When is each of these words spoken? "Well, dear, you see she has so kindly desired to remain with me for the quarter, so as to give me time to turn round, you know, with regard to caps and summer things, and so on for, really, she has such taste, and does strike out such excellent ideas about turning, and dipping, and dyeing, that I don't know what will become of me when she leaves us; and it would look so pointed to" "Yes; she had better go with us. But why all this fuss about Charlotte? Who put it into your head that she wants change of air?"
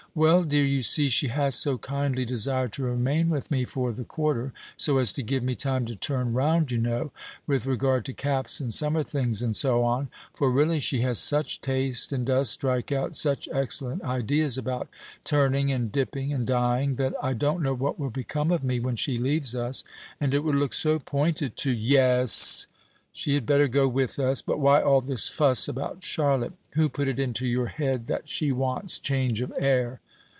"Well, 0.13 0.43
dear, 0.43 0.65
you 0.65 0.83
see 0.83 1.07
she 1.07 1.29
has 1.29 1.55
so 1.55 1.77
kindly 1.77 2.25
desired 2.25 2.73
to 2.73 2.83
remain 2.83 3.29
with 3.29 3.49
me 3.49 3.63
for 3.63 3.93
the 3.93 4.03
quarter, 4.03 4.51
so 4.75 4.97
as 4.97 5.13
to 5.13 5.23
give 5.23 5.41
me 5.41 5.55
time 5.55 5.85
to 5.85 5.95
turn 5.95 6.33
round, 6.33 6.69
you 6.69 6.79
know, 6.79 7.13
with 7.47 7.65
regard 7.65 8.03
to 8.03 8.13
caps 8.13 8.59
and 8.59 8.73
summer 8.73 9.03
things, 9.03 9.41
and 9.41 9.55
so 9.55 9.85
on 9.85 10.09
for, 10.33 10.51
really, 10.51 10.81
she 10.81 10.99
has 10.99 11.17
such 11.17 11.61
taste, 11.61 12.11
and 12.11 12.25
does 12.25 12.49
strike 12.49 12.91
out 12.91 13.15
such 13.15 13.47
excellent 13.53 14.03
ideas 14.03 14.57
about 14.57 14.89
turning, 15.23 15.71
and 15.71 15.93
dipping, 15.93 16.33
and 16.33 16.45
dyeing, 16.45 16.95
that 16.95 17.13
I 17.23 17.31
don't 17.31 17.63
know 17.63 17.73
what 17.73 17.97
will 17.97 18.09
become 18.09 18.51
of 18.51 18.65
me 18.65 18.81
when 18.81 18.97
she 18.97 19.17
leaves 19.17 19.55
us; 19.55 19.81
and 20.19 20.33
it 20.33 20.39
would 20.43 20.55
look 20.55 20.73
so 20.73 20.99
pointed 20.99 21.55
to" 21.55 21.71
"Yes; 21.71 22.67
she 23.13 23.33
had 23.33 23.45
better 23.45 23.67
go 23.67 23.89
with 23.89 24.17
us. 24.19 24.41
But 24.41 24.57
why 24.57 24.81
all 24.81 25.01
this 25.01 25.27
fuss 25.27 25.67
about 25.67 26.01
Charlotte? 26.01 26.53
Who 26.75 26.87
put 26.87 27.09
it 27.09 27.19
into 27.19 27.45
your 27.45 27.67
head 27.67 28.07
that 28.07 28.29
she 28.29 28.53
wants 28.53 28.99
change 28.99 29.41
of 29.41 29.51
air?" 29.59 29.99